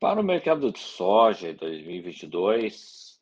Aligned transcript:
Para 0.00 0.18
o 0.18 0.24
mercado 0.24 0.72
de 0.72 0.78
soja 0.78 1.50
em 1.50 1.54
2022, 1.54 3.20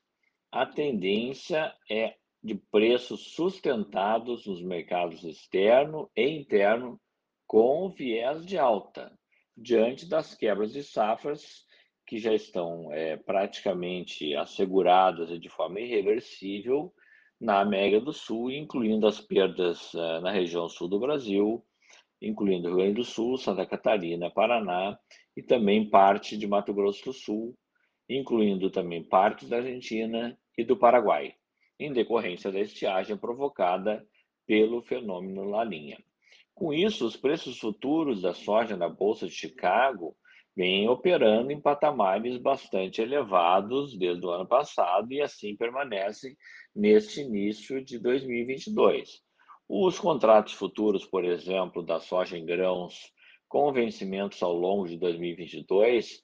a 0.53 0.65
tendência 0.65 1.75
é 1.91 2.15
de 2.41 2.55
preços 2.55 3.33
sustentados 3.33 4.47
nos 4.47 4.63
mercados 4.63 5.25
externo 5.25 6.09
e 6.17 6.29
interno 6.29 7.01
com 7.49 7.91
viés 7.91 8.47
de 8.47 8.57
alta, 8.57 9.13
diante 9.57 10.09
das 10.09 10.37
quebras 10.37 10.73
de 10.73 10.85
safras 10.85 11.67
que 12.07 12.17
já 12.17 12.33
estão 12.33 12.93
é, 12.93 13.17
praticamente 13.17 14.37
asseguradas 14.37 15.31
e 15.33 15.39
de 15.39 15.49
forma 15.49 15.81
irreversível 15.81 16.95
na 17.41 17.59
América 17.59 18.01
do 18.01 18.13
Sul, 18.13 18.53
incluindo 18.53 19.05
as 19.09 19.21
perdas 19.21 19.93
uh, 19.95 20.21
na 20.21 20.31
região 20.31 20.69
sul 20.69 20.87
do 20.87 21.01
Brasil, 21.01 21.61
incluindo 22.21 22.69
Rio 22.69 22.77
Grande 22.77 22.95
do 22.95 23.05
Sul, 23.05 23.37
Santa 23.37 23.65
Catarina, 23.65 24.31
Paraná 24.31 24.99
e 25.37 25.43
também 25.43 25.89
parte 25.89 26.37
de 26.37 26.47
Mato 26.47 26.75
Grosso 26.75 27.05
do 27.05 27.13
Sul, 27.13 27.57
incluindo 28.09 28.71
também 28.71 29.03
partes 29.03 29.49
da 29.49 29.59
Argentina 29.59 30.39
e 30.57 30.65
do 30.65 30.77
Paraguai, 30.77 31.35
em 31.79 31.93
decorrência 31.93 32.51
da 32.51 32.61
estiagem 32.61 33.17
provocada 33.17 34.07
pelo 34.47 34.83
fenômeno 34.83 35.45
Laninha. 35.45 35.99
Com 36.55 36.73
isso, 36.73 37.07
os 37.07 37.17
preços 37.17 37.59
futuros 37.59 38.23
da 38.23 38.35
soja 38.35 38.77
na 38.77 38.89
Bolsa 38.89 39.27
de 39.27 39.33
Chicago 39.33 40.17
vêm 40.57 40.89
operando 40.89 41.53
em 41.53 41.61
patamares 41.61 42.37
bastante 42.37 43.01
elevados 43.01 43.97
desde 43.97 44.27
o 44.27 44.31
ano 44.31 44.45
passado 44.45 45.13
e 45.13 45.21
assim 45.21 45.55
permanecem 45.55 46.37
neste 46.75 47.21
início 47.21 47.85
de 47.85 47.97
2022. 48.01 49.23
Os 49.69 49.99
contratos 49.99 50.55
futuros, 50.55 51.05
por 51.05 51.25
exemplo, 51.25 51.83
da 51.83 52.01
soja 52.01 52.39
em 52.39 52.47
grãos 52.47 53.13
com 53.47 53.71
vencimentos 53.71 54.43
ao 54.43 54.55
longo 54.55 54.89
de 54.89 54.97
2022, 54.97 56.23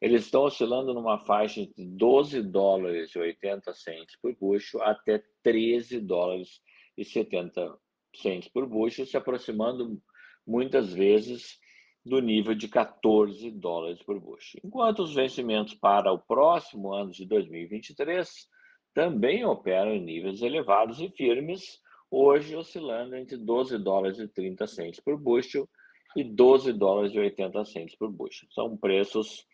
eles 0.00 0.24
estão 0.24 0.44
oscilando 0.44 0.94
numa 0.94 1.18
faixa 1.18 1.66
de 1.66 1.72
12 1.76 2.42
dólares 2.42 3.14
e 3.14 3.18
80 3.18 3.74
centes 3.74 4.16
por 4.20 4.34
bushel 4.36 4.82
até 4.82 5.22
13 5.42 6.00
dólares 6.00 6.60
e 6.96 7.04
70 7.04 7.78
centes 8.14 8.48
por 8.48 8.66
bushel, 8.66 9.04
se 9.04 9.16
aproximando 9.16 10.00
muitas 10.46 10.92
vezes 10.92 11.58
do 12.04 12.20
nível 12.20 12.54
de 12.54 12.68
14 12.68 13.50
dólares 13.50 14.02
por 14.02 14.18
bushel. 14.18 14.60
Enquanto 14.64 15.00
os 15.00 15.14
vencimentos 15.14 15.74
para 15.74 16.12
o 16.12 16.18
próximo 16.18 16.94
ano 16.94 17.10
de 17.10 17.26
2023 17.26 18.28
também 18.94 19.44
operam 19.44 19.92
em 19.92 20.02
níveis 20.02 20.40
elevados 20.40 21.00
e 21.00 21.10
firmes, 21.10 21.84
hoje 22.10 22.54
oscilando 22.54 23.16
entre 23.16 23.36
12 23.36 23.78
dólares 23.78 24.18
e 24.18 24.28
30 24.28 24.66
centes 24.66 25.00
por 25.00 25.18
bushel 25.18 25.68
e 26.16 26.24
12 26.24 26.72
dólares 26.72 27.12
e 27.12 27.18
80 27.18 27.64
centes 27.64 27.96
por 27.96 28.10
bushel. 28.10 28.48
São 28.52 28.76
preços 28.76 29.46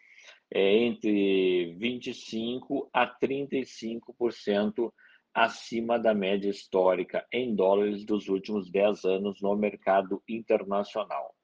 é, 0.50 0.76
entre 0.76 1.74
25 1.78 2.88
a 2.92 3.06
35% 3.06 4.92
acima 5.34 5.98
da 5.98 6.12
média 6.12 6.50
histórica 6.50 7.26
em 7.32 7.54
dólares 7.54 8.04
dos 8.04 8.28
últimos 8.28 8.70
10 8.70 9.04
anos 9.04 9.40
no 9.40 9.56
mercado 9.56 10.22
internacional. 10.28 11.34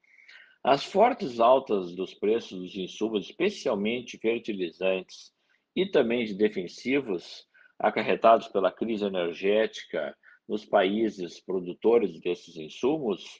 As 0.63 0.83
fortes 0.83 1.39
altas 1.39 1.95
dos 1.95 2.13
preços 2.13 2.59
dos 2.59 2.75
insumos, 2.75 3.25
especialmente 3.25 4.17
fertilizantes 4.17 5.33
e 5.75 5.85
também 5.85 6.25
de 6.25 6.33
defensivos, 6.33 7.47
acarretados 7.79 8.47
pela 8.49 8.71
crise 8.71 9.05
energética 9.05 10.15
nos 10.49 10.65
países 10.65 11.39
produtores 11.39 12.19
desses 12.19 12.57
insumos, 12.57 13.39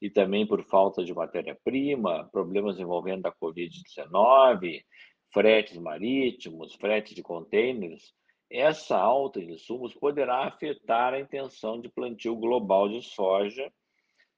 e 0.00 0.08
também 0.08 0.46
por 0.46 0.62
falta 0.62 1.04
de 1.04 1.12
matéria-prima, 1.12 2.28
problemas 2.30 2.78
envolvendo 2.78 3.26
a 3.26 3.32
Covid-19, 3.32 4.84
fretes 5.32 5.76
marítimos, 5.76 6.74
fretes 6.76 7.12
de 7.14 7.22
contêineres, 7.24 8.14
essa 8.48 8.96
alta 8.96 9.40
de 9.40 9.50
insumos 9.52 9.92
poderá 9.94 10.46
afetar 10.46 11.12
a 11.12 11.18
intenção 11.18 11.80
de 11.80 11.88
plantio 11.88 12.36
global 12.36 12.88
de 12.88 13.02
soja 13.02 13.68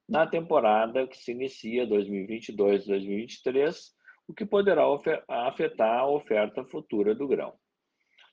na 0.08 0.26
temporada 0.26 1.06
que 1.06 1.18
se 1.18 1.32
inicia 1.32 1.86
2022-2023, 1.86 3.76
o 4.26 4.32
que 4.32 4.46
poderá 4.46 4.84
afetar 5.28 6.00
a 6.00 6.08
oferta 6.08 6.64
futura 6.64 7.14
do 7.14 7.28
grão. 7.28 7.52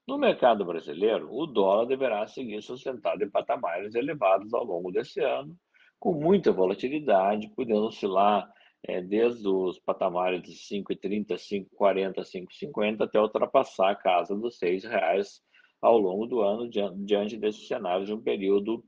No 0.05 0.17
mercado 0.17 0.65
brasileiro, 0.65 1.33
o 1.33 1.45
dólar 1.45 1.85
deverá 1.85 2.27
seguir 2.27 2.61
sustentado 2.61 3.23
em 3.23 3.29
patamares 3.29 3.95
elevados 3.95 4.53
ao 4.53 4.65
longo 4.65 4.91
desse 4.91 5.21
ano, 5.21 5.57
com 5.97 6.13
muita 6.13 6.51
volatilidade, 6.51 7.49
podendo 7.55 7.85
oscilar 7.85 8.51
é, 8.85 9.01
desde 9.01 9.47
os 9.47 9.79
patamares 9.79 10.41
de 10.41 10.51
5,30, 10.51 11.37
5,40, 11.37 12.15
5,50 12.21 13.01
até 13.03 13.17
ultrapassar 13.17 13.91
a 13.91 13.95
casa 13.95 14.35
dos 14.35 14.61
R$ 14.61 14.77
reais 14.79 15.41
ao 15.81 15.97
longo 15.97 16.25
do 16.25 16.41
ano, 16.41 16.69
diante 16.69 17.37
desse 17.37 17.65
cenário 17.65 18.05
de 18.05 18.13
um 18.13 18.21
período 18.21 18.83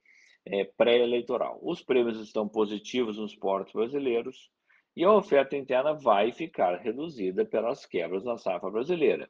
é, 0.46 0.66
pré-eleitoral. 0.66 1.60
Os 1.62 1.82
prêmios 1.82 2.20
estão 2.20 2.46
positivos 2.46 3.18
nos 3.18 3.34
portos 3.34 3.72
brasileiros 3.72 4.50
e 4.98 5.06
a 5.06 5.14
oferta 5.14 5.56
interna 5.56 5.94
vai 5.94 6.34
ficar 6.34 6.76
reduzida 6.80 7.46
pelas 7.46 7.86
quebras 7.86 8.26
na 8.26 8.38
safra 8.38 8.70
brasileira. 8.70 9.30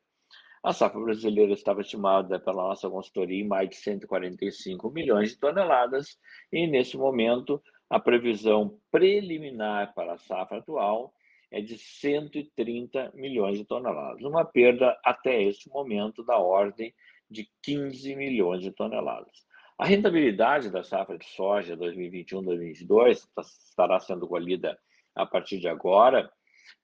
A 0.66 0.74
safra 0.74 1.00
brasileira 1.00 1.54
estava 1.54 1.82
estimada 1.82 2.40
pela 2.40 2.64
nossa 2.70 2.90
consultoria 2.90 3.40
em 3.40 3.48
mais 3.48 3.70
de 3.70 3.76
145 3.76 4.90
milhões 4.90 5.30
de 5.30 5.38
toneladas 5.38 6.18
e, 6.52 6.66
nesse 6.66 6.98
momento, 6.98 7.62
a 7.88 8.00
previsão 8.00 8.76
preliminar 8.90 9.94
para 9.94 10.14
a 10.14 10.18
safra 10.18 10.58
atual 10.58 11.14
é 11.52 11.62
de 11.62 11.78
130 11.78 13.12
milhões 13.14 13.60
de 13.60 13.66
toneladas, 13.66 14.24
uma 14.24 14.44
perda 14.44 15.00
até 15.06 15.44
este 15.44 15.70
momento 15.70 16.24
da 16.24 16.40
ordem 16.40 16.96
de 17.30 17.48
15 17.62 18.16
milhões 18.16 18.64
de 18.64 18.72
toneladas. 18.72 19.46
A 19.78 19.86
rentabilidade 19.86 20.72
da 20.72 20.82
safra 20.82 21.16
de 21.16 21.28
soja 21.28 21.78
2021-2022 21.78 23.24
estará 23.70 24.00
sendo 24.00 24.28
colhida 24.28 24.76
a 25.14 25.28
partir 25.28 25.60
de 25.60 25.68
agora, 25.68 26.28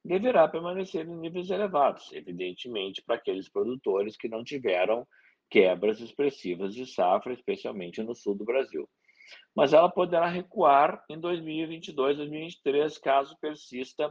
deverá 0.03 0.47
permanecer 0.47 1.06
em 1.08 1.16
níveis 1.16 1.50
elevados, 1.50 2.12
evidentemente 2.12 3.02
para 3.02 3.16
aqueles 3.16 3.50
produtores 3.50 4.18
que 4.18 4.28
não 4.28 4.44
tiveram 4.44 5.08
quebras 5.50 6.00
expressivas 6.00 6.74
de 6.74 6.86
safra, 6.86 7.34
especialmente 7.34 8.02
no 8.02 8.16
sul 8.16 8.36
do 8.36 8.46
Brasil. 8.46 8.90
Mas 9.56 9.74
ela 9.74 9.90
poderá 9.90 10.28
recuar 10.28 11.03
em 11.09 11.20
2022, 11.20 12.18
2023, 12.18 12.97
caso 12.97 13.38
persista 13.40 14.09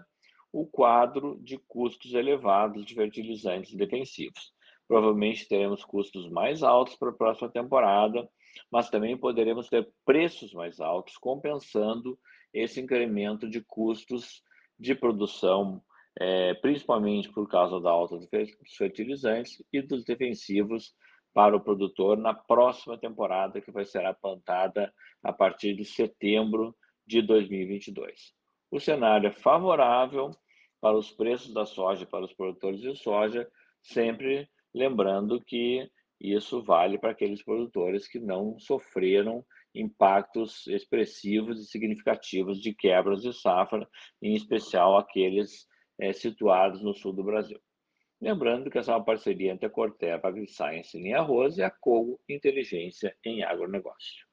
o 0.52 0.66
quadro 0.66 1.38
de 1.42 1.58
custos 1.66 2.12
elevados 2.12 2.84
de 2.84 2.94
fertilizantes 2.94 3.74
defensivos. 3.74 4.52
Provavelmente 4.86 5.46
teremos 5.48 5.84
custos 5.84 6.28
mais 6.28 6.62
altos 6.62 6.96
para 6.96 7.10
a 7.10 7.14
próxima 7.14 7.48
temporada, 7.48 8.28
mas 8.70 8.90
também 8.90 9.16
poderemos 9.16 9.68
ter 9.68 9.88
preços 10.04 10.52
mais 10.52 10.80
altos, 10.80 11.16
compensando 11.16 12.18
esse 12.52 12.80
incremento 12.80 13.48
de 13.48 13.62
custos 13.62 14.42
de 14.80 14.94
produção, 14.94 15.82
é, 16.18 16.54
principalmente 16.54 17.30
por 17.30 17.48
causa 17.48 17.80
da 17.80 17.90
alta 17.90 18.16
dos 18.16 18.28
fertilizantes 18.76 19.62
e 19.72 19.82
dos 19.82 20.04
defensivos 20.04 20.94
para 21.32 21.56
o 21.56 21.60
produtor 21.60 22.16
na 22.16 22.34
próxima 22.34 22.98
temporada, 22.98 23.60
que 23.60 23.70
vai 23.70 23.84
ser 23.84 24.02
plantada 24.20 24.92
a 25.22 25.32
partir 25.32 25.74
de 25.74 25.84
setembro 25.84 26.74
de 27.06 27.22
2022. 27.22 28.32
O 28.70 28.80
cenário 28.80 29.28
é 29.28 29.32
favorável 29.32 30.30
para 30.80 30.96
os 30.96 31.10
preços 31.12 31.52
da 31.52 31.66
soja 31.66 32.06
para 32.06 32.24
os 32.24 32.32
produtores 32.32 32.80
de 32.80 32.96
soja, 32.96 33.46
sempre 33.82 34.48
Lembrando 34.74 35.40
que 35.40 35.88
isso 36.20 36.62
vale 36.62 36.98
para 36.98 37.12
aqueles 37.12 37.42
produtores 37.42 38.06
que 38.06 38.18
não 38.18 38.58
sofreram 38.58 39.44
impactos 39.74 40.66
expressivos 40.66 41.60
e 41.60 41.66
significativos 41.66 42.60
de 42.60 42.74
quebras 42.74 43.22
de 43.22 43.32
safra, 43.32 43.88
em 44.20 44.34
especial 44.34 44.98
aqueles 44.98 45.66
é, 45.98 46.12
situados 46.12 46.82
no 46.82 46.92
sul 46.92 47.12
do 47.12 47.24
Brasil. 47.24 47.60
Lembrando 48.20 48.70
que 48.70 48.78
essa 48.78 48.92
é 48.92 48.96
uma 48.96 49.04
parceria 49.04 49.52
entre 49.52 49.66
a 49.66 49.70
Corteva 49.70 50.28
AgriScience 50.28 50.98
em 50.98 51.14
arroz 51.14 51.56
e 51.56 51.62
a 51.62 51.70
Cogo 51.70 52.20
Inteligência 52.28 53.16
em 53.24 53.42
agronegócio. 53.42 54.29